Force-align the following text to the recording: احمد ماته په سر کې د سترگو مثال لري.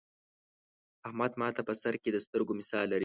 احمد 1.07 1.31
ماته 1.41 1.61
په 1.67 1.73
سر 1.81 1.93
کې 2.01 2.09
د 2.11 2.17
سترگو 2.25 2.53
مثال 2.59 2.85
لري. 2.89 2.99